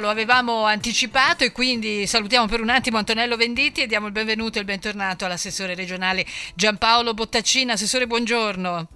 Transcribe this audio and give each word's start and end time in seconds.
Lo 0.00 0.08
avevamo 0.08 0.64
anticipato 0.64 1.44
e 1.44 1.52
quindi 1.52 2.06
salutiamo 2.06 2.46
per 2.46 2.62
un 2.62 2.70
attimo 2.70 2.96
Antonello 2.96 3.36
Venditti 3.36 3.82
e 3.82 3.86
diamo 3.86 4.06
il 4.06 4.12
benvenuto 4.12 4.56
e 4.56 4.60
il 4.60 4.66
bentornato 4.66 5.26
all'assessore 5.26 5.74
regionale 5.74 6.24
Giampaolo 6.54 7.12
Bottaccina. 7.12 7.74
Assessore, 7.74 8.06
buongiorno. 8.06 8.88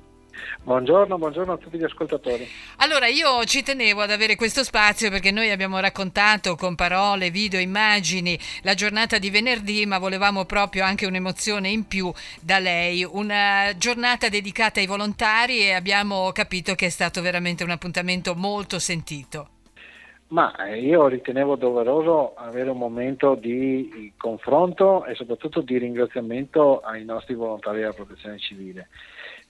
Buongiorno, 0.62 1.18
buongiorno, 1.18 1.52
a 1.52 1.58
tutti 1.58 1.76
gli 1.76 1.84
ascoltatori. 1.84 2.50
Allora, 2.76 3.08
io 3.08 3.44
ci 3.44 3.62
tenevo 3.62 4.00
ad 4.00 4.10
avere 4.10 4.36
questo 4.36 4.64
spazio 4.64 5.10
perché 5.10 5.30
noi 5.30 5.50
abbiamo 5.50 5.78
raccontato 5.80 6.56
con 6.56 6.74
parole, 6.74 7.30
video, 7.30 7.60
immagini 7.60 8.38
la 8.62 8.72
giornata 8.72 9.18
di 9.18 9.28
venerdì, 9.28 9.84
ma 9.84 9.98
volevamo 9.98 10.46
proprio 10.46 10.84
anche 10.84 11.04
un'emozione 11.04 11.68
in 11.68 11.86
più 11.86 12.10
da 12.40 12.58
lei, 12.58 13.04
una 13.04 13.76
giornata 13.76 14.30
dedicata 14.30 14.80
ai 14.80 14.86
volontari 14.86 15.60
e 15.60 15.74
abbiamo 15.74 16.32
capito 16.32 16.74
che 16.74 16.86
è 16.86 16.90
stato 16.90 17.20
veramente 17.20 17.64
un 17.64 17.70
appuntamento 17.70 18.34
molto 18.34 18.78
sentito. 18.78 19.50
Ma 20.28 20.52
io 20.74 21.06
ritenevo 21.06 21.54
doveroso 21.54 22.34
avere 22.34 22.70
un 22.70 22.78
momento 22.78 23.36
di 23.36 24.12
confronto 24.16 25.04
e 25.04 25.14
soprattutto 25.14 25.60
di 25.60 25.78
ringraziamento 25.78 26.80
ai 26.80 27.04
nostri 27.04 27.34
volontari 27.34 27.78
della 27.78 27.92
protezione 27.92 28.36
civile, 28.38 28.88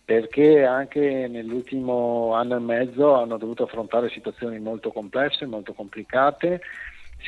perché 0.04 0.64
anche 0.64 1.28
nell'ultimo 1.28 2.34
anno 2.34 2.56
e 2.56 2.60
mezzo 2.60 3.14
hanno 3.14 3.38
dovuto 3.38 3.62
affrontare 3.62 4.10
situazioni 4.10 4.58
molto 4.58 4.92
complesse, 4.92 5.46
molto 5.46 5.72
complicate, 5.72 6.60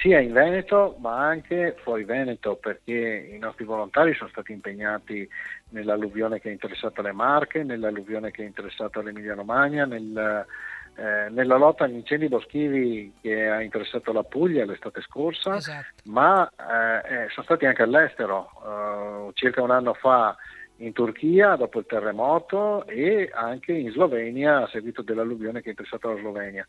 sia 0.03 0.21
in 0.21 0.35
Veneto 0.35 0.97
ma 0.99 1.17
anche 1.17 1.75
fuori 1.83 2.05
Veneto, 2.05 2.57
perché 2.57 3.31
i 3.33 3.39
nostri 3.39 3.65
volontari 3.65 4.13
sono 4.13 4.29
stati 4.29 4.53
impegnati 4.53 5.27
nell'alluvione 5.71 6.39
che 6.39 6.51
ha 6.51 6.53
interessato 6.53 7.01
le 7.01 7.13
Marche, 7.13 7.63
nell'alluvione 7.63 8.31
che 8.31 8.43
ha 8.43 8.47
interessato 8.47 9.01
l'Emilia 9.01 9.35
Romagna, 9.35 9.87
nel 9.87 10.45
eh, 10.99 11.29
nella 11.31 11.57
lotta 11.57 11.85
agli 11.85 11.95
incendi 11.95 12.27
boschivi 12.27 13.13
che 13.21 13.47
ha 13.47 13.63
interessato 13.63 14.13
la 14.13 14.25
Puglia 14.25 14.65
l'estate 14.65 15.01
scorsa, 15.01 15.55
esatto. 15.55 15.87
ma 16.07 16.51
eh, 16.51 17.15
eh 17.15 17.29
sono 17.29 17.45
stati 17.45 17.67
anche 17.67 17.83
all'estero, 17.83 18.51
uh, 19.29 19.33
circa 19.33 19.63
un 19.63 19.71
anno 19.71 19.95
fa 19.95 20.37
in 20.79 20.93
Turchia 20.93 21.55
dopo 21.55 21.79
il 21.79 21.87
terremoto 21.87 22.85
e 22.87 23.31
anche 23.33 23.73
in 23.73 23.91
Slovenia 23.93 24.65
a 24.65 24.69
seguito 24.69 25.03
dell'alluvione 25.03 25.61
che 25.61 25.69
ha 25.69 25.71
interessato 25.71 26.13
la 26.13 26.19
Slovenia. 26.19 26.67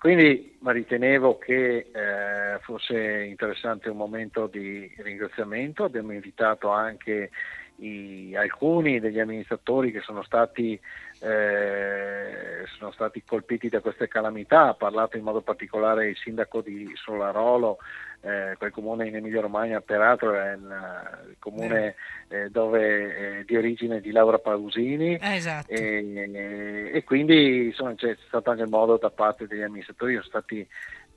Quindi 0.00 0.56
ritenevo 0.64 1.36
che 1.36 1.90
eh, 1.92 2.58
fosse 2.62 3.24
interessante 3.24 3.90
un 3.90 3.98
momento 3.98 4.46
di 4.46 4.90
ringraziamento, 4.96 5.84
abbiamo 5.84 6.12
invitato 6.12 6.70
anche 6.70 7.28
i, 7.80 8.34
alcuni 8.34 8.98
degli 8.98 9.20
amministratori 9.20 9.92
che 9.92 10.00
sono 10.00 10.22
stati, 10.22 10.80
eh, 11.18 12.64
sono 12.78 12.92
stati, 12.92 13.22
colpiti 13.22 13.68
da 13.68 13.80
queste 13.80 14.08
calamità, 14.08 14.68
ha 14.68 14.74
parlato 14.74 15.18
in 15.18 15.22
modo 15.22 15.42
particolare 15.42 16.08
il 16.08 16.16
sindaco 16.16 16.62
di 16.62 16.90
Solarolo, 16.94 17.76
eh, 18.22 18.54
quel 18.58 18.70
comune 18.70 19.08
in 19.08 19.16
Emilia 19.16 19.40
Romagna, 19.40 19.80
peraltro 19.80 20.34
è 20.34 20.52
il, 20.52 21.28
il 21.30 21.36
comune 21.38 21.94
eh, 22.28 22.50
dove, 22.50 23.38
eh, 23.38 23.44
di 23.44 23.56
origine 23.56 24.00
di 24.00 24.10
Laura 24.10 24.38
Pausini 24.38 25.18
esatto. 25.20 25.70
e, 25.72 26.90
e, 26.92 27.04
quindi 27.04 27.66
insomma, 27.66 27.94
c'è 27.94 28.16
stato 28.26 28.50
anche 28.50 28.62
il 28.62 28.68
modo 28.68 28.96
da 28.98 29.10
parte 29.10 29.46
degli 29.46 29.62
amministratori, 29.62 30.14
sono 30.14 30.24
stati 30.24 30.66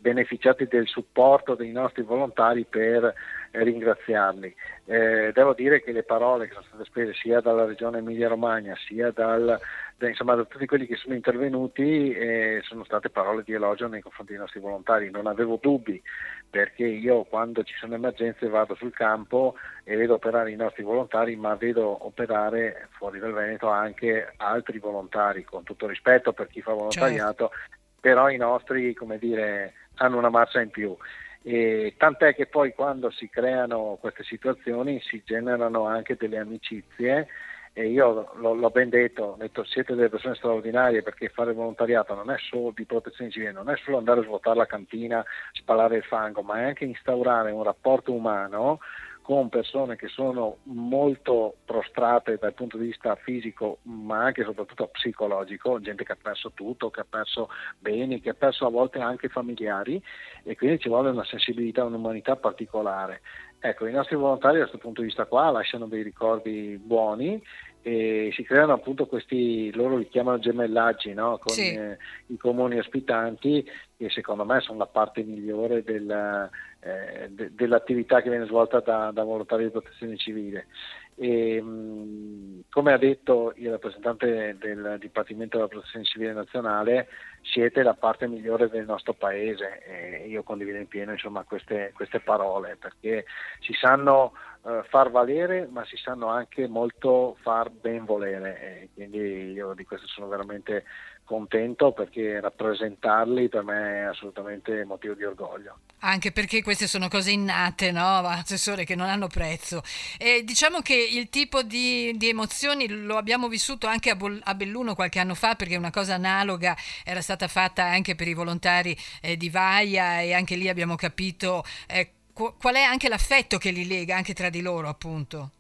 beneficiati 0.03 0.67
del 0.67 0.85
supporto 0.85 1.55
dei 1.55 1.71
nostri 1.71 2.03
volontari 2.03 2.65
per 2.69 3.05
eh, 3.51 3.63
ringraziarli. 3.63 4.53
Eh, 4.85 5.31
devo 5.33 5.53
dire 5.53 5.81
che 5.81 5.93
le 5.93 6.03
parole 6.03 6.47
che 6.47 6.53
sono 6.53 6.65
state 6.67 6.83
spese 6.83 7.13
sia 7.13 7.39
dalla 7.39 7.63
Regione 7.63 7.99
Emilia-Romagna 7.99 8.75
sia 8.85 9.11
dal, 9.11 9.57
da, 9.97 10.08
insomma, 10.08 10.36
da 10.36 10.44
tutti 10.45 10.66
quelli 10.66 10.86
che 10.86 10.95
sono 10.95 11.13
intervenuti 11.13 12.11
eh, 12.11 12.61
sono 12.63 12.83
state 12.83 13.09
parole 13.09 13.44
di 13.44 13.53
elogio 13.53 13.88
nei 13.88 14.02
confronti 14.02 14.33
dei 14.33 14.41
nostri 14.41 14.59
volontari. 14.59 15.09
Non 15.09 15.27
avevo 15.27 15.58
dubbi 15.61 16.02
perché 16.50 16.85
io 16.85 17.23
quando 17.23 17.63
ci 17.63 17.73
sono 17.80 17.95
emergenze 17.95 18.47
vado 18.47 18.75
sul 18.75 18.94
campo 18.94 19.55
e 19.83 19.95
vedo 19.95 20.16
operare 20.16 20.52
i 20.52 20.55
nostri 20.55 20.83
volontari, 20.83 21.35
ma 21.35 21.55
vedo 21.55 22.05
operare 22.05 22.89
fuori 22.91 23.19
dal 23.19 23.33
Veneto 23.33 23.69
anche 23.69 24.34
altri 24.38 24.79
volontari, 24.79 25.44
con 25.44 25.63
tutto 25.63 25.88
rispetto 25.88 26.34
per 26.34 26.47
chi 26.47 26.62
fa 26.62 26.73
volontariato, 26.73 27.50
certo. 27.50 27.78
però 28.00 28.29
i 28.29 28.38
nostri, 28.38 28.94
come 28.94 29.17
dire, 29.17 29.73
hanno 29.96 30.17
una 30.17 30.29
marcia 30.29 30.62
in 30.62 30.69
più. 30.69 30.96
E 31.41 31.96
tant'è 31.97 32.34
che 32.35 32.46
poi 32.46 32.73
quando 32.73 33.09
si 33.12 33.29
creano 33.29 33.97
queste 34.00 34.23
situazioni 34.23 35.01
si 35.01 35.22
generano 35.25 35.85
anche 35.85 36.16
delle 36.16 36.38
amicizie 36.38 37.28
e 37.73 37.88
io 37.88 38.31
l'ho, 38.35 38.53
l'ho 38.53 38.69
ben 38.69 38.89
detto, 38.89 39.35
detto 39.39 39.63
siete 39.63 39.95
delle 39.95 40.09
persone 40.09 40.35
straordinarie 40.35 41.01
perché 41.01 41.29
fare 41.29 41.53
volontariato 41.53 42.13
non 42.13 42.29
è 42.29 42.38
solo 42.38 42.72
di 42.73 42.85
protezione 42.85 43.31
civile, 43.31 43.51
non 43.51 43.69
è 43.69 43.75
solo 43.78 43.97
andare 43.97 44.19
a 44.19 44.23
svuotare 44.23 44.57
la 44.57 44.67
cantina, 44.67 45.25
spalare 45.53 45.97
il 45.97 46.03
fango, 46.03 46.44
ma 46.44 46.59
è 46.59 46.63
anche 46.66 46.85
instaurare 46.85 47.51
un 47.51 47.63
rapporto 47.63 48.13
umano 48.13 48.79
con 49.23 49.47
persone 49.50 49.95
che 49.95 50.09
sono 50.09 50.57
molto 50.63 51.56
prostrate 51.66 52.38
dal 52.38 52.53
punto 52.53 52.78
di 52.78 52.88
vista 52.88 53.16
fisico 53.16 53.79
ma 53.84 54.22
anche 54.22 54.41
e 54.41 54.44
soprattutto 54.44 54.88
psicologico, 54.88 55.79
gente 55.79 56.03
che 56.03 56.11
ha 56.11 56.17
perso 56.22 56.51
tutto, 56.53 56.91
che 56.91 57.00
ha 57.00 57.05
perso 57.09 57.50
beni, 57.79 58.19
che 58.19 58.31
ha 58.31 58.35
perso 58.35 58.66
a 58.66 58.69
volte 58.69 59.00
anche 59.00 59.29
familiari 59.29 60.00
e 60.44 60.55
quindi 60.57 60.79
ci 60.79 60.90
vuole 60.90 61.09
una 61.09 61.23
sensibilità, 61.23 61.85
un'umanità 61.85 62.35
particolare. 62.35 63.22
Ecco, 63.66 63.88
i 63.88 63.94
nostri 63.94 64.18
volontari 64.18 64.56
da 64.56 64.63
questo 64.63 64.78
punto 64.78 65.00
di 65.00 65.07
vista 65.07 65.25
qua 65.25 65.50
lasciano 65.50 65.88
dei 65.88 66.03
ricordi 66.03 66.78
buoni 66.84 67.41
e 67.81 68.29
si 68.34 68.44
creano 68.44 68.74
appunto 68.74 69.06
questi, 69.06 69.74
loro 69.74 69.96
li 69.96 70.09
chiamano 70.09 70.38
gemellaggi 70.38 71.13
no? 71.13 71.38
con 71.38 71.53
sì. 71.53 71.73
eh, 71.73 71.97
i 72.28 72.35
comuni 72.35 72.78
ospitanti 72.78 73.66
che 73.96 74.09
secondo 74.09 74.44
me 74.44 74.59
sono 74.59 74.79
la 74.79 74.85
parte 74.85 75.23
migliore 75.23 75.81
del, 75.81 76.50
eh, 76.81 77.29
de, 77.29 77.52
dell'attività 77.53 78.22
che 78.22 78.29
viene 78.29 78.47
svolta 78.47 78.81
da, 78.81 79.12
da 79.13 79.23
volontari 79.23 79.63
di 79.63 79.69
protezione 79.69 80.18
civile. 80.18 80.68
E, 81.16 81.62
mh, 81.62 82.32
come 82.73 82.91
ha 82.91 82.97
detto 82.97 83.53
il 83.57 83.69
rappresentante 83.69 84.57
del 84.57 84.97
Dipartimento 85.00 85.57
della 85.57 85.69
Protezione 85.69 86.06
Civile 86.06 86.34
Nazionale, 86.34 87.07
siete 87.44 87.84
la 87.84 87.94
parte 87.94 88.28
migliore 88.28 88.67
del 88.67 88.85
nostro 88.85 89.13
paese 89.13 89.84
e 89.85 90.28
io 90.28 90.41
condivido 90.41 90.79
in 90.79 90.88
pieno 90.88 91.11
insomma, 91.11 91.44
queste, 91.44 91.91
queste, 91.94 92.19
parole 92.19 92.75
perché 92.78 93.25
si 93.59 93.73
sanno 93.73 94.34
eh, 94.66 94.81
far 94.89 95.11
valere 95.11 95.67
ma 95.72 95.85
si 95.85 95.97
sanno 95.97 96.29
anche 96.29 96.67
molto 96.67 97.38
far 97.41 97.69
ben 97.69 98.06
volere 98.06 98.59
e 98.59 98.90
quindi 98.91 99.51
io 99.51 99.75
di 99.75 99.85
questo 99.85 100.07
sono 100.07 100.28
veramente 100.28 100.84
contento 101.23 101.91
perché 101.91 102.39
rappresentarli 102.39 103.50
per 103.50 103.63
me 103.63 104.00
è 104.00 104.01
assolutamente 104.01 104.84
motivo 104.85 105.13
di 105.13 105.23
orgoglio. 105.23 105.79
Anche 106.00 106.31
perché 106.31 106.61
queste 106.61 106.88
sono 106.88 107.07
cose 107.07 107.31
innate, 107.31 107.91
no, 107.91 108.17
assessore, 108.17 108.84
che 108.84 108.95
non 108.95 109.07
hanno 109.07 109.28
prezzo. 109.28 109.81
E 110.17 110.44
diciamo 110.44 110.81
che 110.81 110.95
il 110.95 111.29
tipo 111.29 111.61
di, 111.63 112.13
di 112.17 112.29
emozioni 112.29 112.88
lo 112.88 113.17
abbiamo 113.17 113.47
vissuto 113.47 113.88
anche 113.88 114.09
a, 114.09 114.16
Bol- 114.16 114.41
a, 114.44 114.53
Belluno 114.53 114.95
qualche 114.95 115.19
anno 115.19 115.35
fa, 115.35 115.56
perché 115.56 115.75
una 115.78 115.91
cosa 115.91 116.16
analoga 116.16 116.75
era 117.03 117.22
stata 117.22 117.47
fatta 117.47 117.84
anche 117.84 118.16
per 118.16 118.28
i 118.28 118.34
volontari 118.34 118.95
eh, 119.22 119.38
di 119.38 119.50
Vaia 119.50 120.22
e 120.22 120.34
anche 120.34 120.55
lì 120.55 120.67
abbiamo 120.67 120.95
capito 120.95 121.63
eh, 121.88 122.11
qu- 122.34 122.57
qual 122.57 122.75
è 122.75 122.81
anche 122.81 123.07
l'affetto 123.07 123.57
che 123.57 123.72
li 123.72 123.88
lega 123.88 124.16
anche 124.16 124.34
tra 124.34 124.50
di 124.50 124.61
loro, 124.61 124.90
appunto. 124.90 125.51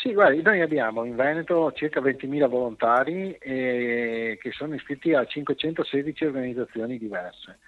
Sì, 0.00 0.12
guardi, 0.14 0.42
noi 0.42 0.60
abbiamo 0.60 1.02
in 1.02 1.16
Veneto 1.16 1.72
circa 1.72 2.00
20.000 2.00 2.48
volontari 2.48 3.32
eh, 3.32 4.38
che 4.40 4.52
sono 4.52 4.76
iscritti 4.76 5.12
a 5.12 5.24
516 5.24 6.24
organizzazioni 6.24 6.98
diverse. 6.98 7.58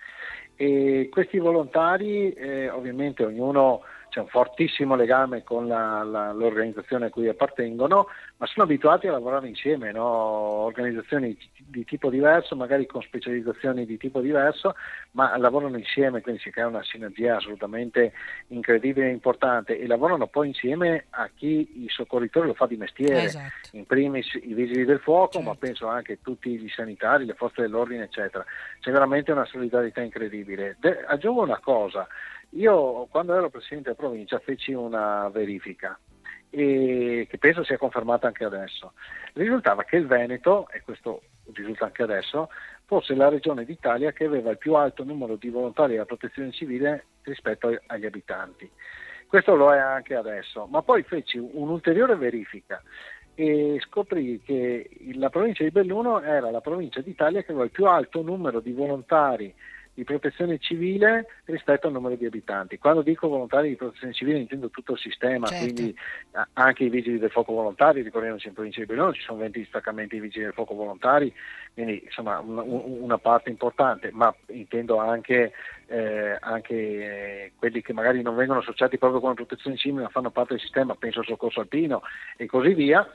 E 0.55 1.09
questi 1.11 1.39
volontari, 1.39 2.33
eh, 2.33 2.71
ovviamente 2.71 3.25
ognuno 3.25 3.83
c'è 4.11 4.21
un 4.21 4.27
fortissimo 4.27 4.97
legame 4.97 5.43
con 5.43 5.67
la, 5.67 6.03
la, 6.03 6.33
l'organizzazione 6.33 7.07
a 7.07 7.11
cui 7.11 7.29
appartengono, 7.29 8.09
ma 8.37 8.47
sono 8.47 8.65
abituati 8.65 9.07
a 9.07 9.13
lavorare 9.13 9.49
insieme, 9.49 9.93
no? 9.93 10.05
organizzazioni 10.05 11.37
di 11.57 11.85
tipo 11.85 12.11
diverso, 12.11 12.57
magari 12.57 12.87
con 12.87 13.01
specializzazioni 13.03 13.87
di 13.87 13.97
tipo 13.97 14.21
diverso, 14.21 14.75
ma 15.13 15.37
lavorano 15.39 15.79
insieme, 15.79 16.21
quindi 16.21 16.41
si 16.41 16.51
crea 16.51 16.67
una 16.67 16.83
sinergia 16.83 17.37
assolutamente 17.37 18.13
incredibile 18.49 19.07
e 19.07 19.13
importante 19.13 19.79
e 19.79 19.87
lavorano 19.87 20.27
poi 20.27 20.49
insieme 20.49 21.07
a 21.11 21.31
chi 21.35 21.85
i 21.85 21.89
soccorritori 21.89 22.49
lo 22.49 22.55
fa 22.55 22.67
di 22.67 22.77
mestiere, 22.77 23.23
esatto. 23.23 23.71
in 23.73 23.87
primis 23.87 24.35
i 24.35 24.53
vigili 24.55 24.85
del 24.85 24.99
fuoco, 24.99 25.35
certo. 25.35 25.49
ma 25.49 25.55
penso 25.55 25.87
anche 25.87 26.21
tutti 26.21 26.51
i 26.51 26.69
sanitari, 26.69 27.25
le 27.25 27.35
forze 27.35 27.63
dell'ordine, 27.63 28.05
eccetera. 28.05 28.45
C'è 28.81 28.91
veramente 28.91 29.31
una 29.31 29.45
solidarietà 29.45 30.01
incredibile. 30.01 30.77
De- 30.81 31.05
aggiungo 31.07 31.43
una 31.43 31.61
cosa, 31.61 32.09
io 32.51 33.07
quando 33.11 33.35
ero 33.35 33.51
presidente 33.51 33.91
della 33.91 34.01
provincia 34.01 34.39
feci 34.39 34.73
una 34.73 35.29
verifica 35.29 35.99
e 36.51 37.27
che 37.31 37.39
penso 37.39 37.63
sia 37.63 37.79
confermata 37.79 38.27
anche 38.27 38.45
adesso. 38.45 38.93
Risultava 39.35 39.85
che 39.85 39.97
il 39.97 40.07
Veneto, 40.07 40.69
e 40.71 40.83
questo 40.83 41.23
risulta 41.53 41.85
anche 41.85 42.03
adesso, 42.03 42.49
fosse 42.87 43.15
la 43.15 43.29
regione 43.29 43.65
d'Italia 43.65 44.13
che 44.13 44.25
aveva 44.25 44.51
il 44.51 44.59
più 44.59 44.75
alto 44.75 45.05
numero 45.05 45.37
di 45.37 45.49
volontari 45.49 45.93
della 45.93 46.05
protezione 46.05 46.51
civile 46.51 47.07
rispetto 47.23 47.79
agli 47.87 48.07
abitanti. 48.07 48.69
Questo 49.29 49.55
lo 49.55 49.73
è 49.73 49.79
anche 49.79 50.17
adesso, 50.17 50.67
ma 50.67 50.83
poi 50.83 51.05
feci 51.05 51.39
un'ulteriore 51.39 52.17
verifica 52.17 52.83
e 53.37 53.81
scoprì 53.87 54.43
che 54.43 54.91
la 55.15 55.31
provincia 55.31 55.63
di 55.63 55.71
Belluno 55.71 56.21
era 56.21 56.51
la 56.51 56.61
provincia 56.61 57.01
d'Italia 57.01 57.43
che 57.43 57.53
aveva 57.53 57.65
il 57.65 57.71
più 57.71 57.87
alto 57.87 58.23
numero 58.23 58.59
di 58.59 58.73
volontari 58.73 59.55
di 60.01 60.05
protezione 60.05 60.59
civile 60.59 61.27
rispetto 61.45 61.87
al 61.87 61.93
numero 61.93 62.15
di 62.15 62.25
abitanti. 62.25 62.79
Quando 62.79 63.03
dico 63.03 63.29
volontari 63.29 63.69
di 63.69 63.77
protezione 63.77 64.15
civile 64.15 64.39
intendo 64.39 64.71
tutto 64.71 64.93
il 64.93 64.99
sistema, 64.99 65.47
certo. 65.47 65.63
quindi 65.63 65.95
anche 66.55 66.85
i 66.85 66.89
vigili 66.89 67.19
del 67.19 67.31
fuoco 67.31 67.53
volontari, 67.53 68.01
ricordiamoci 68.01 68.49
in 68.49 68.55
provincia 68.55 68.81
di 68.81 68.87
Belluno 68.87 69.13
ci 69.13 69.21
sono 69.21 69.41
20 69.41 69.59
distaccamenti 69.59 70.15
di 70.15 70.23
vigili 70.23 70.45
del 70.45 70.55
fuoco 70.55 70.75
volontari, 70.75 71.31
quindi 71.75 72.01
insomma 72.03 72.39
una, 72.39 72.63
una 72.63 73.19
parte 73.19 73.51
importante, 73.51 74.11
ma 74.11 74.35
intendo 74.47 74.97
anche, 74.97 75.53
eh, 75.89 76.39
anche 76.41 77.53
quelli 77.59 77.83
che 77.83 77.93
magari 77.93 78.23
non 78.23 78.37
vengono 78.37 78.61
associati 78.61 78.97
proprio 78.97 79.21
come 79.21 79.35
protezione 79.35 79.77
civile 79.77 80.05
ma 80.05 80.09
fanno 80.09 80.31
parte 80.31 80.55
del 80.55 80.63
sistema, 80.63 80.95
penso 80.95 81.19
al 81.19 81.27
soccorso 81.27 81.61
alpino 81.61 82.01
e 82.39 82.47
così 82.47 82.73
via 82.73 83.07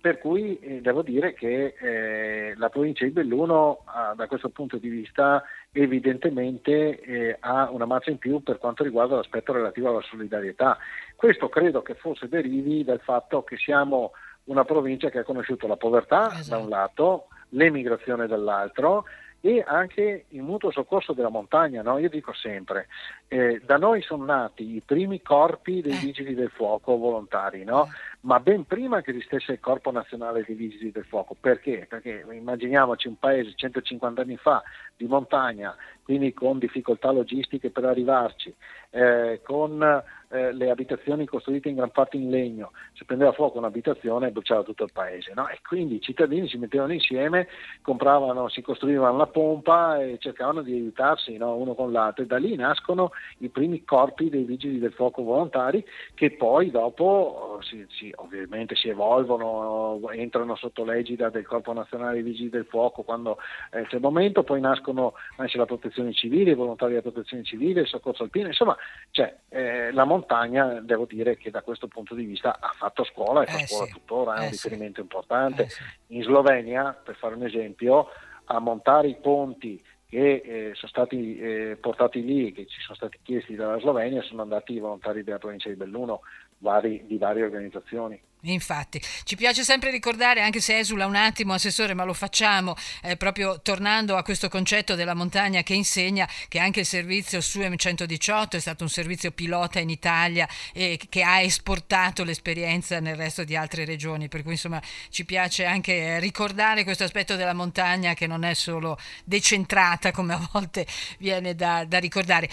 per 0.00 0.18
cui 0.18 0.58
eh, 0.58 0.80
devo 0.80 1.02
dire 1.02 1.34
che 1.34 1.74
eh, 1.78 2.54
la 2.56 2.70
provincia 2.70 3.04
di 3.04 3.10
Belluno 3.10 3.82
ah, 3.84 4.14
da 4.16 4.26
questo 4.26 4.48
punto 4.48 4.78
di 4.78 4.88
vista 4.88 5.42
evidentemente 5.72 7.00
eh, 7.00 7.36
ha 7.38 7.70
una 7.70 7.84
marcia 7.84 8.10
in 8.10 8.18
più 8.18 8.42
per 8.42 8.58
quanto 8.58 8.82
riguarda 8.82 9.16
l'aspetto 9.16 9.52
relativo 9.52 9.90
alla 9.90 10.00
solidarietà. 10.02 10.78
Questo 11.14 11.48
credo 11.48 11.82
che 11.82 11.94
forse 11.94 12.28
derivi 12.28 12.82
dal 12.82 13.00
fatto 13.00 13.44
che 13.44 13.56
siamo 13.56 14.12
una 14.44 14.64
provincia 14.64 15.10
che 15.10 15.18
ha 15.18 15.24
conosciuto 15.24 15.66
la 15.66 15.76
povertà 15.76 16.28
esatto. 16.32 16.48
da 16.48 16.58
un 16.62 16.68
lato, 16.68 17.26
l'emigrazione 17.50 18.26
dall'altro 18.26 19.04
e 19.42 19.64
anche 19.66 20.26
il 20.28 20.42
mutuo 20.42 20.70
soccorso 20.70 21.12
della 21.12 21.30
montagna. 21.30 21.82
No? 21.82 21.98
Io 21.98 22.08
dico 22.08 22.32
sempre, 22.32 22.88
eh, 23.28 23.60
da 23.64 23.76
noi 23.76 24.02
sono 24.02 24.24
nati 24.24 24.74
i 24.74 24.82
primi 24.84 25.22
corpi 25.22 25.80
dei 25.80 25.92
eh. 25.92 25.98
vigili 25.98 26.34
del 26.34 26.50
fuoco 26.50 26.96
volontari, 26.96 27.64
no? 27.64 27.88
Eh. 28.22 28.26
ma 28.26 28.40
ben 28.40 28.64
prima 28.64 29.00
che 29.00 29.10
esistesse 29.10 29.52
il 29.52 29.60
Corpo 29.60 29.90
Nazionale 29.90 30.44
dei 30.46 30.54
Vigili 30.54 30.90
del 30.90 31.04
Fuoco. 31.04 31.36
Perché? 31.38 31.86
Perché 31.88 32.24
immaginiamoci 32.30 33.08
un 33.08 33.18
paese 33.18 33.54
150 33.54 34.20
anni 34.22 34.36
fa 34.36 34.62
di 34.96 35.06
montagna, 35.06 35.74
quindi 36.02 36.32
con 36.34 36.58
difficoltà 36.58 37.10
logistiche 37.10 37.70
per 37.70 37.84
arrivarci, 37.84 38.54
eh, 38.90 39.40
con 39.42 39.82
eh, 40.30 40.52
le 40.52 40.70
abitazioni 40.70 41.26
costruite 41.26 41.68
in 41.68 41.76
gran 41.76 41.90
parte 41.90 42.16
in 42.16 42.30
legno, 42.30 42.72
se 42.92 43.04
prendeva 43.04 43.32
fuoco 43.32 43.58
un'abitazione 43.58 44.30
bruciava 44.30 44.62
tutto 44.62 44.84
il 44.84 44.92
paese 44.92 45.32
no? 45.34 45.48
e 45.48 45.58
quindi 45.66 45.96
i 45.96 46.00
cittadini 46.00 46.48
si 46.48 46.58
mettevano 46.58 46.92
insieme, 46.92 47.48
compravano, 47.82 48.48
si 48.48 48.62
costruivano 48.62 49.16
la 49.16 49.26
pompa 49.26 50.00
e 50.00 50.18
cercavano 50.18 50.62
di 50.62 50.72
aiutarsi 50.72 51.36
no? 51.36 51.56
uno 51.56 51.74
con 51.74 51.90
l'altro 51.90 52.22
e 52.22 52.26
da 52.26 52.36
lì 52.36 52.54
nascono 52.54 53.10
i 53.38 53.48
primi 53.48 53.84
corpi 53.84 54.28
dei 54.28 54.44
vigili 54.44 54.78
del 54.78 54.92
fuoco 54.92 55.22
volontari 55.22 55.84
che 56.14 56.32
poi 56.32 56.70
dopo 56.70 57.58
si, 57.62 57.84
si, 57.88 58.09
ovviamente 58.16 58.74
si 58.74 58.88
evolvono, 58.88 60.00
entrano 60.10 60.56
sotto 60.56 60.84
l'egida 60.84 61.30
del 61.30 61.46
Corpo 61.46 61.72
Nazionale 61.72 62.14
dei 62.14 62.22
Vigili 62.22 62.48
del 62.48 62.66
Fuoco 62.66 63.02
quando 63.02 63.38
eh, 63.72 63.86
c'è 63.86 63.96
il 63.96 64.02
momento, 64.02 64.42
poi 64.42 64.60
nascono, 64.60 65.14
nasce 65.36 65.58
la 65.58 65.66
protezione 65.66 66.12
civile, 66.12 66.52
i 66.52 66.54
volontari 66.54 66.90
della 66.92 67.02
protezione 67.02 67.42
civile, 67.44 67.82
il 67.82 67.86
soccorso 67.86 68.22
alpino, 68.22 68.48
insomma 68.48 68.76
cioè, 69.10 69.34
eh, 69.48 69.92
la 69.92 70.04
montagna 70.04 70.80
devo 70.80 71.04
dire 71.04 71.36
che 71.36 71.50
da 71.50 71.62
questo 71.62 71.88
punto 71.88 72.14
di 72.14 72.24
vista 72.24 72.58
ha 72.60 72.72
fatto 72.76 73.04
scuola 73.04 73.42
e 73.42 73.46
fa 73.46 73.58
eh 73.58 73.66
scuola 73.66 73.86
sì. 73.86 73.92
tuttora, 73.92 74.34
è 74.34 74.38
un 74.38 74.44
eh 74.44 74.50
riferimento 74.50 74.96
sì. 74.96 75.00
importante. 75.02 75.62
Eh 75.64 75.68
sì. 75.68 75.82
In 76.08 76.22
Slovenia, 76.22 76.92
per 76.92 77.16
fare 77.16 77.34
un 77.34 77.44
esempio, 77.44 78.08
a 78.44 78.58
montare 78.58 79.08
i 79.08 79.16
ponti 79.16 79.82
che 80.10 80.42
eh, 80.44 80.70
sono 80.74 80.90
stati 80.90 81.38
eh, 81.38 81.78
portati 81.80 82.24
lì 82.24 82.48
e 82.48 82.52
che 82.52 82.66
ci 82.66 82.80
sono 82.80 82.96
stati 82.96 83.20
chiesti 83.22 83.54
dalla 83.54 83.78
Slovenia 83.78 84.22
sono 84.22 84.42
andati 84.42 84.72
i 84.72 84.80
volontari 84.80 85.22
della 85.22 85.38
provincia 85.38 85.68
di 85.68 85.76
Belluno 85.76 86.22
vari, 86.60 87.04
di 87.06 87.18
varie 87.18 87.42
organizzazioni. 87.42 88.20
Infatti, 88.42 89.00
ci 89.24 89.36
piace 89.36 89.64
sempre 89.64 89.90
ricordare, 89.90 90.40
anche 90.40 90.60
se 90.60 90.78
esula 90.78 91.06
un 91.06 91.14
attimo, 91.14 91.52
Assessore, 91.52 91.92
ma 91.94 92.04
lo 92.04 92.14
facciamo 92.14 92.74
eh, 93.02 93.16
proprio 93.16 93.60
tornando 93.60 94.16
a 94.16 94.22
questo 94.22 94.48
concetto 94.48 94.94
della 94.94 95.14
montagna 95.14 95.62
che 95.62 95.74
insegna 95.74 96.28
che 96.48 96.58
anche 96.58 96.80
il 96.80 96.86
servizio 96.86 97.40
SUEM 97.40 97.76
118 97.76 98.56
è 98.56 98.60
stato 98.60 98.82
un 98.82 98.88
servizio 98.88 99.30
pilota 99.30 99.78
in 99.78 99.90
Italia 99.90 100.48
e 100.72 100.98
che 101.08 101.22
ha 101.22 101.40
esportato 101.40 102.24
l'esperienza 102.24 102.98
nel 103.00 103.16
resto 103.16 103.44
di 103.44 103.56
altre 103.56 103.84
regioni, 103.84 104.28
per 104.28 104.42
cui 104.42 104.52
insomma 104.52 104.80
ci 105.10 105.24
piace 105.26 105.66
anche 105.66 106.18
ricordare 106.18 106.84
questo 106.84 107.04
aspetto 107.04 107.36
della 107.36 107.52
montagna 107.52 108.14
che 108.14 108.26
non 108.26 108.44
è 108.44 108.54
solo 108.54 108.98
decentrata 109.24 110.12
come 110.12 110.34
a 110.34 110.48
volte 110.52 110.86
viene 111.18 111.54
da, 111.54 111.84
da 111.84 111.98
ricordare. 111.98 112.48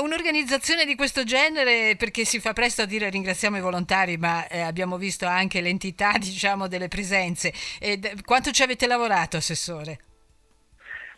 Un'organizzazione 0.00 0.84
di 0.84 0.94
questo 0.94 1.24
genere, 1.24 1.96
perché 1.96 2.24
si 2.24 2.38
fa 2.38 2.52
presto 2.52 2.82
a 2.82 2.86
dire 2.86 3.08
ringraziamo 3.08 3.56
i 3.56 3.60
volontari, 3.60 4.16
ma 4.16 4.46
eh, 4.48 4.60
abbiamo 4.60 4.98
visto 4.98 5.21
visto 5.22 5.26
anche 5.26 5.60
l'entità 5.60 6.12
diciamo, 6.18 6.66
delle 6.66 6.88
presenze. 6.88 7.52
E 7.80 8.00
quanto 8.24 8.50
ci 8.50 8.62
avete 8.62 8.86
lavorato, 8.86 9.36
Assessore? 9.36 9.98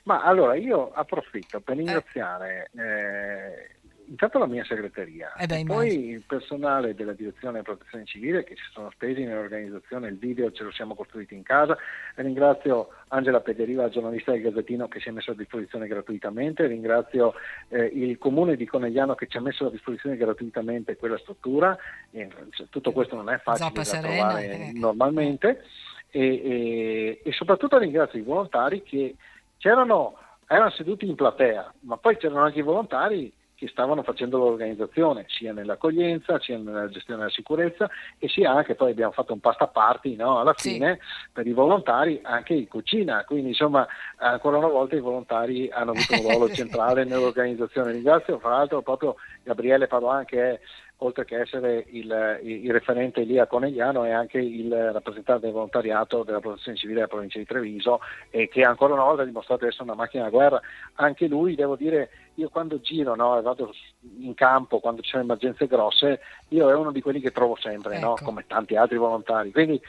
Ma 0.05 0.23
allora 0.23 0.55
io 0.55 0.93
approfitto 0.93 1.61
per 1.61 1.77
ringraziare 1.77 2.71
eh. 2.77 2.83
Eh, 2.83 3.71
intanto 4.09 4.39
la 4.39 4.47
mia 4.47 4.65
segreteria 4.65 5.33
eh 5.35 5.47
beh, 5.47 5.61
e 5.61 5.65
poi 5.65 6.09
il 6.11 6.23
personale 6.27 6.95
della 6.95 7.13
direzione 7.13 7.63
protezione 7.63 8.05
civile 8.05 8.45
che 8.45 8.55
si 8.57 8.63
sono 8.73 8.91
spesi 8.91 9.25
nell'organizzazione, 9.25 10.09
il 10.09 10.19
video 10.19 10.53
ce 10.53 10.65
lo 10.65 10.71
siamo 10.73 10.95
costruiti 10.95 11.35
in 11.35 11.43
casa. 11.43 11.77
Ringrazio 12.17 12.89
Angela 13.09 13.41
Pederiva, 13.41 13.89
giornalista 13.89 14.33
del 14.33 14.43
Gazzettino 14.43 14.89
che 14.89 15.01
si 15.01 15.09
è 15.09 15.13
messo 15.13 15.33
a 15.33 15.35
disposizione 15.35 15.87
gratuitamente, 15.87 16.67
ringrazio 16.67 17.35
eh, 17.69 17.85
il 17.85 18.19
comune 18.19 18.57
di 18.57 18.67
Conegliano 18.67 19.15
che 19.15 19.27
ci 19.27 19.37
ha 19.37 19.41
messo 19.41 19.67
a 19.67 19.71
disposizione 19.71 20.17
gratuitamente 20.17 20.97
quella 20.97 21.19
struttura. 21.19 21.77
E, 22.11 22.29
cioè, 22.51 22.67
tutto 22.69 22.93
questo 22.93 23.17
non 23.17 23.31
è 23.31 23.39
facile 23.39 23.69
Zoppa 23.69 23.81
da 23.81 23.85
Serena, 23.85 24.29
trovare 24.29 24.51
eh. 24.51 24.73
normalmente 24.75 25.65
e, 26.11 26.21
e, 26.21 27.21
e 27.25 27.33
soprattutto 27.33 27.79
ringrazio 27.79 28.19
i 28.19 28.23
volontari 28.23 28.83
che 28.83 29.17
c'erano 29.59 30.19
erano 30.47 30.71
seduti 30.71 31.09
in 31.09 31.15
platea, 31.15 31.73
ma 31.81 31.97
poi 31.97 32.17
c'erano 32.17 32.43
anche 32.43 32.59
i 32.59 32.63
volontari 32.63 33.33
che 33.65 33.71
stavano 33.71 34.03
facendo 34.03 34.39
l'organizzazione, 34.39 35.25
sia 35.29 35.53
nell'accoglienza, 35.53 36.39
sia 36.39 36.59
nella 36.59 36.89
gestione 36.89 37.21
della 37.21 37.33
sicurezza 37.33 37.89
e 38.19 38.29
sia 38.29 38.53
anche, 38.53 38.75
poi 38.75 38.91
abbiamo 38.91 39.13
fatto 39.13 39.33
un 39.33 39.41
pasta 39.41 39.67
party 39.67 40.17
no? 40.17 40.39
alla 40.39 40.53
fine 40.53 40.99
sì. 41.01 41.29
per 41.33 41.47
i 41.47 41.53
volontari 41.53 42.21
anche 42.23 42.53
in 42.53 42.69
cucina, 42.69 43.25
quindi 43.25 43.49
insomma 43.49 43.87
ancora 44.17 44.59
una 44.59 44.69
volta 44.69 44.97
i 44.97 45.01
volontari 45.01 45.71
hanno 45.71 45.93
avuto 45.93 46.13
un 46.15 46.21
ruolo 46.21 46.51
centrale 46.55 47.05
nell'organizzazione. 47.05 47.93
Ringrazio 47.93 48.39
fra 48.39 48.51
l'altro 48.51 48.83
proprio 48.83 49.17
Gabriele 49.43 49.87
Padoan 49.87 50.25
che 50.25 50.51
è 50.51 50.61
oltre 50.99 51.25
che 51.25 51.41
essere 51.41 51.85
il, 51.89 52.41
il, 52.43 52.73
referente 52.73 53.23
lì 53.23 53.39
a 53.39 53.47
Conegliano 53.47 54.05
è 54.05 54.11
anche 54.11 54.39
il 54.39 54.73
rappresentante 54.93 55.47
del 55.47 55.53
volontariato 55.53 56.23
della 56.23 56.41
protezione 56.41 56.77
civile 56.77 57.01
della 57.01 57.09
provincia 57.09 57.39
di 57.39 57.45
Treviso 57.45 58.01
e 58.31 58.49
che 58.49 58.63
ancora 58.63 58.95
una 58.95 59.03
volta 59.05 59.23
ha 59.23 59.27
dimostrato 59.27 59.63
di 59.63 59.69
essere 59.69 59.85
una 59.85 59.95
macchina 59.95 60.25
da 60.25 60.31
guerra. 60.31 60.61
Anche 60.95 61.27
lui, 61.27 61.57
devo 61.57 61.75
dire, 61.77 62.11
io 62.35 62.49
quando 62.49 62.81
giro 62.81 63.15
no, 63.15 63.41
vado 63.43 63.73
in 64.19 64.35
campo, 64.35 64.79
quando 64.79 65.03
ci 65.03 65.11
sono 65.11 65.25
emergenze 65.25 65.67
grosse, 65.67 66.21
io 66.49 66.71
è 66.71 66.75
uno 66.75 66.93
di 66.93 67.01
quelli 67.01 67.21
che 67.21 67.33
trovo 67.33 67.57
sempre, 67.57 67.97
ecco. 67.97 68.07
no, 68.07 68.15
come 68.23 68.45
tanti 68.47 68.77
altri 68.77 68.97
volontari. 68.97 69.51
Quindi 69.51 69.81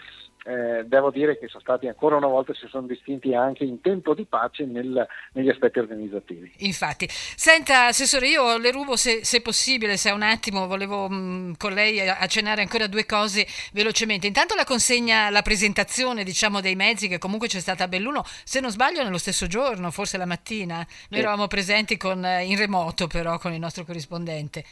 eh, 0.46 0.84
devo 0.86 1.10
dire 1.10 1.40
che 1.40 1.48
sono 1.48 1.62
stati 1.62 1.88
ancora 1.88 2.18
una 2.18 2.28
volta 2.28 2.54
si 2.54 2.68
sono 2.68 2.86
distinti 2.86 3.34
anche 3.34 3.64
in 3.64 3.82
tempo 3.82 4.14
di 4.14 4.25
pace 4.25 4.66
nel, 4.66 5.08
negli 5.34 5.50
aspetti 5.50 5.80
organizzativi. 5.80 6.54
Infatti, 6.58 7.08
senta 7.10 7.88
Assessore, 7.88 8.28
io 8.28 8.58
le 8.58 8.72
rubo 8.72 8.96
se, 8.96 9.25
se 9.25 9.42
possibile, 9.42 9.98
se 9.98 10.10
ha 10.10 10.14
un 10.14 10.22
attimo, 10.22 10.68
volevo 10.68 11.10
mh, 11.10 11.16
mm, 11.16 11.52
con 11.58 11.74
lei 11.74 12.00
accennare 12.00 12.62
ancora 12.62 12.86
due 12.86 13.08
cose 13.08 13.48
velocemente. 13.74 14.28
Intanto 14.28 14.54
la 14.54 14.66
consegna, 14.66 15.32
la 15.32 15.42
presentazione 15.42 16.24
diciamo 16.24 16.62
dei 16.62 16.75
mezzi 16.75 17.08
che 17.08 17.18
comunque 17.18 17.48
c'è 17.48 17.60
stata 17.60 17.86
a 17.86 17.88
Belluno, 17.88 18.24
se 18.44 18.60
non 18.60 18.70
sbaglio 18.70 19.04
nello 19.04 19.18
stesso 19.18 19.48
giorno, 19.48 19.90
forse 19.90 20.18
la 20.18 20.28
mattina, 20.28 20.75
noi 20.75 20.86
sì. 21.10 21.18
eravamo 21.18 21.48
presenti 21.48 21.98
con, 21.98 22.24
in 22.24 22.58
remoto 22.58 23.08
però 23.08 23.40
con 23.40 23.52
il 23.52 23.60
nostro 23.60 23.84
corrispondente. 23.84 24.64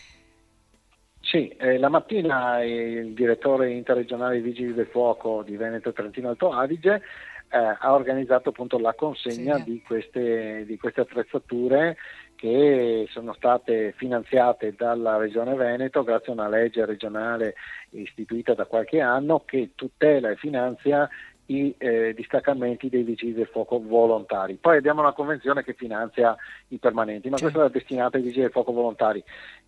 Sì, 1.33 1.47
eh, 1.57 1.79
la 1.79 1.89
mattina 1.89 2.61
il 2.61 3.15
direttore 3.15 3.71
interregionale 3.71 4.33
dei 4.33 4.41
Vigili 4.43 4.71
del 4.71 4.85
Fuoco 4.85 5.41
di 5.41 5.57
Veneto 5.57 5.89
e 5.89 5.93
Trentino 5.93 6.29
Alto 6.29 6.51
Adige 6.51 7.01
eh, 7.49 7.57
ha 7.57 7.91
organizzato 7.91 8.49
appunto 8.49 8.77
la 8.77 8.93
consegna 8.93 9.55
sì. 9.55 9.63
di, 9.63 9.81
queste, 9.81 10.63
di 10.67 10.77
queste 10.77 11.01
attrezzature 11.01 11.97
che 12.35 13.07
sono 13.09 13.33
state 13.33 13.95
finanziate 13.97 14.75
dalla 14.77 15.17
Regione 15.17 15.55
Veneto 15.55 16.03
grazie 16.03 16.33
a 16.33 16.35
una 16.35 16.49
legge 16.49 16.85
regionale 16.85 17.55
istituita 17.89 18.53
da 18.53 18.65
qualche 18.65 19.01
anno 19.01 19.41
che 19.43 19.71
tutela 19.73 20.29
e 20.29 20.35
finanzia 20.35 21.09
i 21.47 21.73
eh, 21.77 22.13
distaccamenti 22.15 22.89
dei 22.89 23.03
vigili 23.03 23.33
del 23.33 23.47
fuoco 23.47 23.81
volontari. 23.81 24.55
Poi 24.55 24.77
abbiamo 24.77 25.01
una 25.01 25.13
convenzione 25.13 25.63
che 25.63 25.73
finanzia 25.73 26.35
i 26.69 26.77
permanenti, 26.77 27.29
ma 27.29 27.37
questa 27.37 27.65
è 27.65 27.69
destinata 27.69 28.17
ai 28.17 28.23
vigili 28.23 28.43
del 28.43 28.51
fuoco 28.51 28.71
volontari 28.71 29.23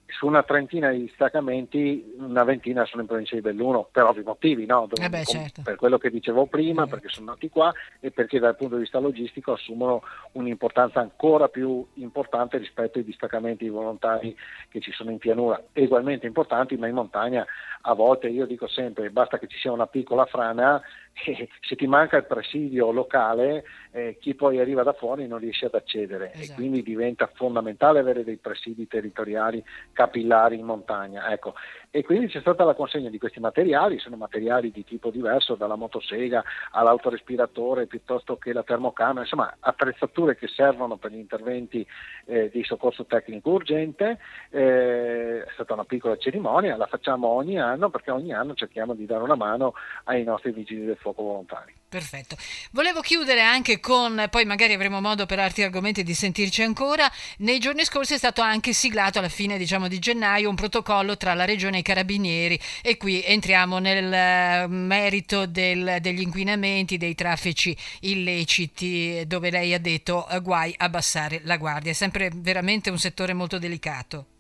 su 0.08 0.28
una 0.28 0.44
trentina 0.44 0.92
di 0.92 1.02
distaccamenti, 1.02 2.14
una 2.18 2.44
ventina 2.44 2.86
sono 2.86 3.02
in 3.02 3.08
provincia 3.08 3.36
di 3.36 3.42
Belluno, 3.42 3.88
per 3.92 4.04
ovvi 4.04 4.22
motivi, 4.24 4.66
no? 4.66 4.88
eh 4.94 5.10
beh, 5.10 5.24
certo. 5.24 5.62
per 5.64 5.76
quello 5.76 5.98
che 5.98 6.12
dicevo 6.12 6.46
prima, 6.46 6.84
eh. 6.84 6.88
perché 6.88 7.10
sono 7.10 7.32
nati 7.32 7.50
qua 7.50 7.74
e 8.00 8.12
perché 8.12 8.40
dal 8.40 8.56
punto 8.56 8.76
di 8.76 8.82
vista 8.82 9.00
logistico 9.00 9.54
assumono 9.54 10.04
un'importanza 10.34 11.00
ancora 11.00 11.48
più 11.48 11.86
importante 11.96 12.58
rispetto 12.58 13.00
ai 13.00 13.04
distaccamenti 13.04 13.68
volontari 13.68 14.36
che 14.70 14.80
ci 14.80 14.92
sono 14.92 15.10
in 15.10 15.18
pianura, 15.18 15.62
ugualmente 15.74 16.28
importanti, 16.28 16.78
ma 16.78 16.88
in 16.88 16.94
montagna 16.94 17.46
a 17.82 17.94
volte 17.94 18.28
io 18.28 18.46
dico 18.46 18.68
sempre 18.68 19.10
basta 19.10 19.38
che 19.38 19.48
ci 19.48 19.58
sia 19.58 19.72
una 19.72 19.88
piccola 19.88 20.26
frana 20.26 20.82
se 21.62 21.76
ti 21.76 21.88
manca 21.88 22.18
il 22.18 22.26
presidio 22.26 22.92
locale, 22.92 23.64
eh, 23.96 24.18
chi 24.20 24.36
poi 24.36 24.60
arriva 24.60 24.84
da 24.84 24.92
fuori 24.92 25.26
non 25.26 25.40
riesce 25.40 25.68
ad 25.68 25.74
accedere 25.74 26.34
esatto. 26.34 26.52
e 26.52 26.56
quindi 26.56 26.84
diventa 26.84 27.32
fondamentale 27.34 28.00
avere 28.00 28.26
dei 28.26 28.36
presidi 28.36 28.88
territoriali 28.88 29.64
capillari 29.94 30.60
in 30.60 30.66
montagna. 30.66 31.32
Ecco. 31.32 31.54
E 31.90 32.04
quindi 32.04 32.28
c'è 32.28 32.42
stata 32.42 32.66
la 32.66 32.74
consegna 32.74 33.10
di 33.10 33.18
questi 33.18 33.40
materiali, 33.40 34.00
sono 34.00 34.18
materiali 34.18 34.70
di 34.70 34.84
tipo 34.84 35.12
diverso, 35.12 35.56
dalla 35.56 35.78
motosega 35.78 36.44
all'autorespiratore 36.72 37.88
piuttosto 37.88 38.36
che 38.36 38.52
la 38.52 38.64
termocamera, 38.64 39.22
insomma 39.22 39.56
attrezzature 39.62 40.36
che 40.36 40.50
servono 40.50 40.98
per 40.98 41.12
gli 41.12 41.18
interventi 41.18 41.88
eh, 42.26 42.50
di 42.50 42.66
soccorso 42.66 43.06
tecnico 43.06 43.52
urgente. 43.52 44.20
Eh, 44.50 45.46
è 45.46 45.52
stata 45.54 45.72
una 45.72 45.86
piccola 45.86 46.18
cerimonia, 46.18 46.76
la 46.76 46.88
facciamo 46.88 47.30
ogni 47.30 47.62
anno 47.62 47.90
perché 47.90 48.12
ogni 48.12 48.34
anno 48.34 48.56
cerchiamo 48.56 48.94
di 48.94 49.06
dare 49.06 49.24
una 49.24 49.36
mano 49.36 49.74
ai 50.04 50.26
nostri 50.26 50.52
vigili 50.52 50.84
del 50.84 50.98
fuoco 50.98 51.24
volontari. 51.24 51.74
Perfetto. 51.88 52.36
Volevo 52.74 53.00
chiudere 53.00 53.42
anche 53.42 53.80
con, 53.86 54.26
poi 54.32 54.46
magari 54.46 54.74
avremo 54.74 55.00
modo 55.00 55.28
per 55.28 55.38
altri 55.38 55.62
argomenti 55.62 56.02
di 56.02 56.16
sentirci 56.16 56.64
ancora. 56.64 57.08
Nei 57.38 57.60
giorni 57.60 57.86
scorsi 57.86 58.16
è 58.16 58.18
stato 58.18 58.42
anche 58.42 58.74
siglato 58.74 59.20
alla 59.20 59.30
fine 59.30 59.60
diciamo, 59.60 59.88
di 59.88 60.00
gennaio 60.00 60.50
un 60.50 60.56
protocollo 60.56 61.18
tra 61.18 61.36
la 61.36 61.46
Regione 61.46 61.78
e 61.78 61.80
i 61.82 61.84
Carabinieri 61.84 62.60
e 62.82 62.98
qui 62.98 63.22
entriamo 63.24 63.78
nel 63.78 64.12
eh, 64.12 64.66
merito 64.68 65.46
del, 65.46 65.98
degli 66.02 66.22
inquinamenti, 66.22 66.98
dei 66.98 67.14
traffici 67.14 67.78
illeciti, 68.00 69.22
dove 69.28 69.52
lei 69.52 69.76
ha 69.76 69.80
detto 69.80 70.28
eh, 70.30 70.42
guai 70.42 70.74
abbassare 70.76 71.42
la 71.44 71.58
guardia. 71.58 71.92
È 71.92 71.94
sempre 71.94 72.32
veramente 72.34 72.90
un 72.90 72.98
settore 72.98 73.34
molto 73.34 73.60
delicato. 73.60 74.35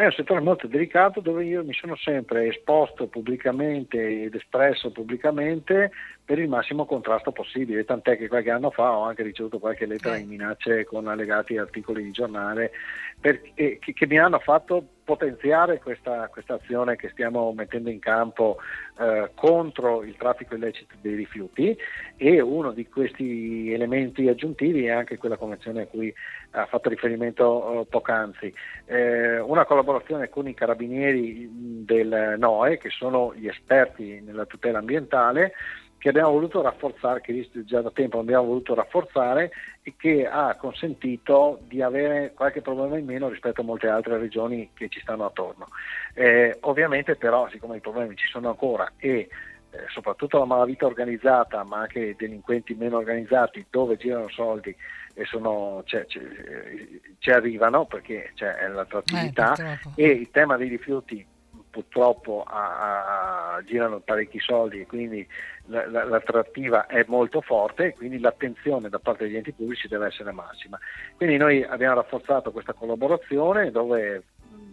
È 0.00 0.06
un 0.06 0.12
settore 0.12 0.40
molto 0.40 0.66
delicato 0.66 1.20
dove 1.20 1.44
io 1.44 1.62
mi 1.62 1.74
sono 1.74 1.94
sempre 1.94 2.46
esposto 2.46 3.06
pubblicamente 3.08 4.22
ed 4.22 4.34
espresso 4.34 4.90
pubblicamente 4.90 5.90
per 6.24 6.38
il 6.38 6.48
massimo 6.48 6.86
contrasto 6.86 7.32
possibile, 7.32 7.84
tant'è 7.84 8.16
che 8.16 8.26
qualche 8.26 8.50
anno 8.50 8.70
fa 8.70 8.96
ho 8.96 9.02
anche 9.02 9.22
ricevuto 9.22 9.58
qualche 9.58 9.84
lettera 9.84 10.16
di 10.16 10.24
minacce 10.24 10.86
con 10.86 11.06
allegati 11.06 11.58
articoli 11.58 12.02
di 12.02 12.12
giornale 12.12 12.70
per, 13.20 13.42
che, 13.52 13.78
che, 13.78 14.06
mi 14.06 14.18
hanno 14.18 14.38
fatto 14.38 14.99
potenziare 15.10 15.80
questa, 15.80 16.28
questa, 16.28 16.54
azione 16.54 16.94
che 16.94 17.08
stiamo 17.08 17.52
mettendo 17.52 17.90
in 17.90 17.98
campo 17.98 18.58
eh, 18.96 19.32
contro 19.34 20.04
il 20.04 20.14
traffico 20.16 20.54
illecito 20.54 20.94
dei 21.00 21.16
rifiuti. 21.16 21.76
E 22.16 22.40
uno 22.40 22.70
di 22.70 22.88
questi 22.88 23.72
elementi 23.72 24.28
aggiuntivi 24.28 24.84
è 24.84 24.90
anche 24.90 25.18
quella 25.18 25.36
convenzione 25.36 25.82
a 25.82 25.86
cui 25.86 26.14
ha 26.52 26.66
fatto 26.66 26.88
riferimento 26.88 27.80
eh, 27.80 27.86
poc'anzi, 27.86 28.54
eh, 28.86 29.40
una 29.40 29.64
collaborazione 29.64 30.28
con 30.28 30.46
i 30.46 30.54
carabinieri 30.54 31.48
del 31.50 32.36
NOE 32.38 32.78
che 32.78 32.90
sono 32.90 33.34
gli 33.34 33.48
esperti 33.48 34.20
nella 34.24 34.46
tutela 34.46 34.78
ambientale 34.78 35.54
che 36.00 36.08
abbiamo 36.08 36.30
voluto 36.30 36.62
rafforzare, 36.62 37.20
che 37.20 37.46
già 37.66 37.82
da 37.82 37.90
tempo 37.90 38.18
abbiamo 38.18 38.46
voluto 38.46 38.74
rafforzare 38.74 39.50
e 39.82 39.92
che 39.98 40.26
ha 40.26 40.56
consentito 40.56 41.60
di 41.68 41.82
avere 41.82 42.32
qualche 42.32 42.62
problema 42.62 42.96
in 42.96 43.04
meno 43.04 43.28
rispetto 43.28 43.60
a 43.60 43.64
molte 43.64 43.88
altre 43.88 44.16
regioni 44.16 44.70
che 44.72 44.88
ci 44.88 44.98
stanno 45.00 45.26
attorno. 45.26 45.66
Eh, 46.14 46.56
ovviamente 46.60 47.16
però, 47.16 47.50
siccome 47.50 47.76
i 47.76 47.80
problemi 47.80 48.16
ci 48.16 48.26
sono 48.28 48.48
ancora 48.48 48.90
e 48.96 49.10
eh, 49.10 49.28
soprattutto 49.88 50.38
la 50.38 50.46
malavita 50.46 50.86
organizzata, 50.86 51.62
ma 51.64 51.80
anche 51.80 52.16
delinquenti 52.16 52.74
meno 52.74 52.96
organizzati, 52.96 53.66
dove 53.68 53.98
girano 53.98 54.30
soldi 54.30 54.74
e 55.12 55.24
sono, 55.26 55.82
cioè, 55.84 56.06
ci, 56.06 56.18
ci 57.18 57.30
arrivano 57.30 57.84
perché 57.84 58.32
c'è 58.34 58.68
l'attrattività 58.68 59.54
eh, 59.54 59.78
e 60.02 60.06
il 60.06 60.30
tema 60.30 60.56
dei 60.56 60.68
rifiuti 60.70 61.26
purtroppo 61.70 62.42
a, 62.42 63.54
a, 63.54 63.62
girano 63.62 64.00
parecchi 64.00 64.40
soldi 64.40 64.80
e 64.80 64.86
quindi 64.86 65.26
l'attrattiva 65.70 66.86
è 66.86 67.04
molto 67.06 67.40
forte 67.40 67.86
e 67.86 67.94
quindi 67.94 68.18
l'attenzione 68.18 68.88
da 68.88 68.98
parte 68.98 69.24
degli 69.24 69.36
enti 69.36 69.52
pubblici 69.52 69.88
deve 69.88 70.06
essere 70.06 70.32
massima. 70.32 70.78
Quindi 71.16 71.36
noi 71.36 71.62
abbiamo 71.62 71.94
rafforzato 71.94 72.50
questa 72.50 72.72
collaborazione 72.72 73.70
dove 73.70 74.22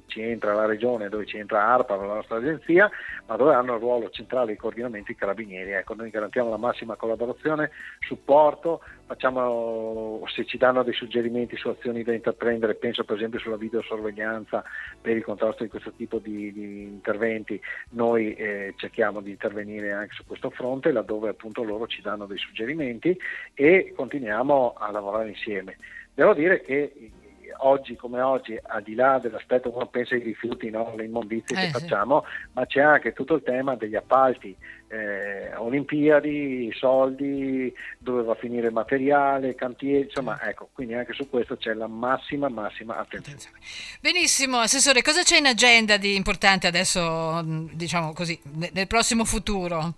ci 0.07 0.21
entra 0.21 0.53
la 0.53 0.65
regione, 0.65 1.09
dove 1.09 1.25
ci 1.25 1.37
entra 1.37 1.65
ARPA, 1.65 1.95
la 1.95 2.15
nostra 2.15 2.37
agenzia, 2.37 2.89
ma 3.27 3.35
dove 3.35 3.53
hanno 3.53 3.75
il 3.75 3.79
ruolo 3.79 4.09
centrale 4.09 4.53
di 4.53 4.57
coordinamento 4.57 5.11
i 5.11 5.15
carabinieri. 5.15 5.71
Ecco, 5.71 5.93
noi 5.93 6.09
garantiamo 6.09 6.49
la 6.49 6.57
massima 6.57 6.95
collaborazione, 6.95 7.71
supporto, 7.99 8.81
facciamo, 9.05 10.23
se 10.27 10.45
ci 10.45 10.57
danno 10.57 10.83
dei 10.83 10.93
suggerimenti 10.93 11.55
su 11.55 11.69
azioni 11.69 12.03
da 12.03 12.13
intraprendere, 12.13 12.75
penso 12.75 13.03
per 13.03 13.17
esempio 13.17 13.39
sulla 13.39 13.57
videosorveglianza 13.57 14.63
per 15.01 15.15
il 15.15 15.23
contrasto 15.23 15.63
di 15.63 15.69
questo 15.69 15.91
tipo 15.91 16.19
di, 16.19 16.51
di 16.51 16.83
interventi, 16.83 17.59
noi 17.91 18.33
eh, 18.33 18.73
cerchiamo 18.77 19.21
di 19.21 19.31
intervenire 19.31 19.91
anche 19.91 20.13
su 20.13 20.25
questo 20.25 20.49
fronte, 20.49 20.91
laddove 20.91 21.29
appunto 21.29 21.63
loro 21.63 21.87
ci 21.87 22.01
danno 22.01 22.25
dei 22.25 22.37
suggerimenti 22.37 23.17
e 23.53 23.93
continuiamo 23.95 24.73
a 24.77 24.91
lavorare 24.91 25.29
insieme. 25.29 25.77
Devo 26.13 26.33
dire 26.33 26.61
che 26.61 27.11
oggi 27.59 27.95
come 27.95 28.21
oggi, 28.21 28.57
al 28.61 28.83
di 28.83 28.95
là 28.95 29.19
dell'aspetto 29.21 29.73
uno 29.73 29.87
pensa 29.87 30.15
ai 30.15 30.21
rifiuti, 30.21 30.69
no? 30.69 30.93
le 30.95 31.05
immondizie 31.05 31.57
eh, 31.57 31.65
che 31.65 31.69
facciamo, 31.71 32.25
ma 32.53 32.65
c'è 32.65 32.81
anche 32.81 33.13
tutto 33.13 33.35
il 33.35 33.43
tema 33.43 33.75
degli 33.75 33.95
appalti, 33.95 34.55
eh, 34.89 35.53
Olimpiadi, 35.55 36.71
soldi, 36.73 37.73
dove 37.97 38.23
va 38.23 38.33
a 38.33 38.35
finire 38.35 38.67
il 38.67 38.73
materiale, 38.73 39.55
cantieri, 39.55 40.05
insomma 40.05 40.39
ecco, 40.41 40.69
quindi 40.73 40.93
anche 40.93 41.13
su 41.13 41.29
questo 41.29 41.57
c'è 41.57 41.73
la 41.73 41.87
massima, 41.87 42.49
massima 42.49 42.97
attenzione. 42.97 43.57
Benissimo, 44.01 44.57
Assessore, 44.57 45.01
cosa 45.01 45.23
c'è 45.23 45.37
in 45.37 45.47
agenda 45.47 45.97
di 45.97 46.15
importante 46.15 46.67
adesso, 46.67 47.41
diciamo 47.43 48.13
così, 48.13 48.39
nel 48.71 48.87
prossimo 48.87 49.25
futuro? 49.25 49.93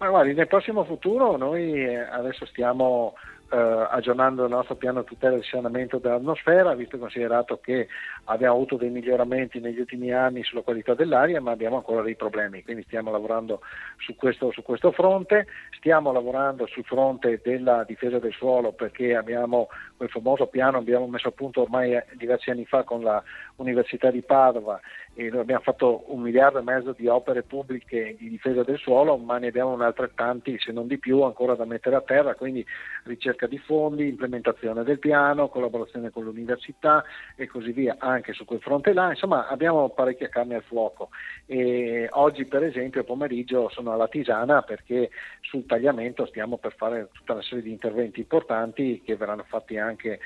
Ma 0.00 0.08
guardi, 0.08 0.32
nel 0.32 0.46
prossimo 0.46 0.82
futuro 0.84 1.36
noi 1.36 1.74
eh, 1.74 1.98
adesso 1.98 2.46
stiamo 2.46 3.14
eh, 3.52 3.86
aggiornando 3.90 4.44
il 4.44 4.50
nostro 4.50 4.76
piano 4.76 5.02
tutela 5.02 5.32
del 5.32 5.42
risanamento 5.42 5.98
dell'atmosfera, 5.98 6.74
visto 6.74 6.96
e 6.96 6.98
considerato 7.00 7.58
che 7.60 7.88
abbiamo 8.24 8.54
avuto 8.54 8.76
dei 8.76 8.90
miglioramenti 8.90 9.58
negli 9.58 9.80
ultimi 9.80 10.12
anni 10.12 10.44
sulla 10.44 10.62
qualità 10.62 10.94
dell'aria, 10.94 11.40
ma 11.40 11.50
abbiamo 11.50 11.76
ancora 11.76 12.02
dei 12.02 12.14
problemi, 12.14 12.62
quindi 12.62 12.84
stiamo 12.84 13.10
lavorando 13.10 13.60
su 13.98 14.14
questo, 14.14 14.52
su 14.52 14.62
questo 14.62 14.92
fronte, 14.92 15.46
stiamo 15.76 16.12
lavorando 16.12 16.66
sul 16.66 16.84
fronte 16.84 17.40
della 17.42 17.84
difesa 17.84 18.18
del 18.18 18.32
suolo 18.32 18.72
perché 18.72 19.16
abbiamo 19.16 19.68
quel 19.96 20.10
famoso 20.10 20.46
piano, 20.46 20.78
abbiamo 20.78 21.06
messo 21.08 21.28
a 21.28 21.32
punto 21.32 21.62
ormai 21.62 22.00
diversi 22.14 22.50
anni 22.50 22.64
fa 22.64 22.84
con 22.84 23.02
la 23.02 23.22
Università 23.56 24.10
di 24.10 24.22
Padova 24.22 24.80
e 25.14 25.26
abbiamo 25.26 25.62
fatto 25.62 26.04
un 26.06 26.20
miliardo 26.20 26.58
e 26.58 26.62
mezzo 26.62 26.92
di 26.92 27.08
opere 27.08 27.42
pubbliche 27.42 28.16
di 28.18 28.28
difesa 28.28 28.62
del 28.62 28.78
suolo, 28.78 29.16
ma 29.16 29.38
ne 29.38 29.48
abbiamo 29.48 29.76
altrettanti, 29.76 30.56
se 30.58 30.72
non 30.72 30.86
di 30.86 30.98
più, 30.98 31.22
ancora 31.22 31.54
da 31.54 31.64
mettere 31.64 31.96
a 31.96 32.00
terra, 32.00 32.34
quindi 32.34 32.64
ricerca 33.04 33.46
di 33.46 33.58
fondi, 33.58 34.08
implementazione 34.08 34.84
del 34.84 34.98
piano, 34.98 35.48
collaborazione 35.48 36.10
con 36.10 36.24
l'università 36.24 37.04
e 37.36 37.46
così 37.48 37.72
via, 37.72 37.96
anche 37.98 38.32
su 38.32 38.44
quel 38.44 38.60
fronte 38.60 38.92
là, 38.92 39.10
insomma 39.10 39.48
abbiamo 39.48 39.88
parecchia 39.90 40.28
carne 40.28 40.54
al 40.54 40.62
fuoco. 40.62 41.10
E 41.44 42.06
oggi 42.10 42.44
per 42.46 42.62
esempio 42.62 43.04
pomeriggio 43.04 43.68
sono 43.68 43.92
alla 43.92 44.08
Tisana 44.08 44.62
perché 44.62 45.10
sul 45.40 45.66
tagliamento 45.66 46.24
stiamo 46.26 46.56
per 46.56 46.74
fare 46.76 47.08
tutta 47.12 47.32
una 47.32 47.42
serie 47.42 47.64
di 47.64 47.70
interventi 47.70 48.20
importanti 48.20 49.02
che 49.04 49.16
verranno 49.16 49.44
fatti 49.46 49.76
anche 49.76 50.20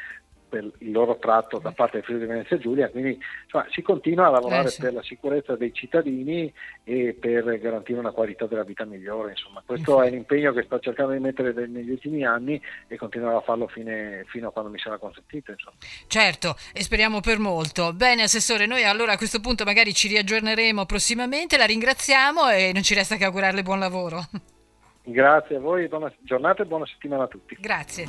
per 0.55 0.71
il 0.79 0.93
loro 0.93 1.19
tratto 1.19 1.59
da 1.59 1.73
parte 1.73 1.97
del 1.97 2.05
Friuli 2.05 2.27
Venezia 2.27 2.57
Giulia, 2.59 2.89
quindi 2.89 3.19
insomma, 3.43 3.67
si 3.71 3.83
continua 3.83 4.29
a 4.29 4.31
lavorare 4.31 4.69
eh, 4.69 4.71
sì. 4.71 4.81
per 4.83 4.93
la 4.93 5.03
sicurezza 5.03 5.57
dei 5.57 5.73
cittadini 5.75 6.53
e 6.85 7.17
per 7.19 7.59
garantire 7.59 7.99
una 7.99 8.13
qualità 8.13 8.47
della 8.47 8.63
vita 8.63 8.85
migliore. 8.85 9.31
Insomma. 9.31 9.65
Questo 9.67 10.01
è 10.01 10.11
l'impegno 10.11 10.53
che 10.53 10.63
sto 10.63 10.79
cercando 10.79 11.13
di 11.13 11.19
mettere 11.19 11.53
negli 11.67 11.91
ultimi 11.91 12.25
anni 12.25 12.61
e 12.87 12.97
continuerò 12.97 13.39
a 13.39 13.43
farlo 13.43 13.67
fine, 13.67 14.25
fino 14.29 14.49
a 14.49 14.53
quando 14.53 14.71
mi 14.71 14.79
sarà 14.79 14.97
consentito. 14.97 15.51
Insomma. 15.51 15.77
Certo, 16.07 16.55
e 16.73 16.83
speriamo 16.85 17.21
per 17.21 17.39
molto. 17.41 17.93
Bene, 17.93 18.23
Assessore, 18.23 18.67
noi 18.67 18.85
allora 18.85 19.13
a 19.13 19.17
questo 19.17 19.41
punto 19.41 19.65
magari 19.65 19.93
ci 19.93 20.07
riaggiorneremo 20.07 20.87
prossimamente, 20.87 21.57
la 21.57 21.67
ringraziamo 21.67 22.49
e 22.49 22.71
non 22.73 22.83
ci 22.83 22.95
resta 22.95 23.17
che 23.17 23.25
augurarle 23.25 23.63
buon 23.63 23.81
lavoro. 23.81 24.23
Grazie 25.07 25.57
a 25.57 25.61
voi, 25.61 25.87
buona 25.87 26.11
giornata 26.21 26.63
e 26.63 26.67
buona 26.67 26.87
settimana 26.87 27.25
a 27.25 27.27
tutti. 27.27 27.57
Grazie. 27.61 28.03